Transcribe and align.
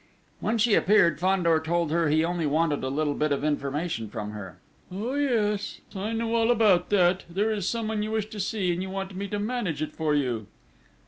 When 0.39 0.57
she 0.57 0.73
appeared, 0.73 1.19
Fandor 1.19 1.59
told 1.59 1.91
her 1.91 2.09
he 2.09 2.25
only 2.25 2.47
wanted 2.47 2.83
a 2.83 2.89
little 2.89 3.13
bit 3.13 3.31
of 3.31 3.43
information 3.43 4.09
from 4.09 4.31
her. 4.31 4.57
"Oh, 4.91 5.13
yes, 5.13 5.79
I 5.95 6.11
know 6.11 6.33
all 6.33 6.49
about 6.49 6.89
that! 6.89 7.23
There 7.29 7.51
is 7.51 7.69
someone 7.69 8.01
you 8.01 8.09
wish 8.09 8.25
to 8.31 8.39
see, 8.39 8.73
and 8.73 8.81
you 8.81 8.89
want 8.89 9.15
me 9.15 9.27
to 9.27 9.37
manage 9.37 9.79
it 9.79 9.91
for 9.93 10.15
you!" 10.15 10.47